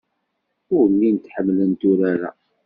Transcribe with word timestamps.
Ur 0.77 0.83
llint 0.93 1.31
ḥemmlent 1.33 1.81
urar-a. 1.89 2.31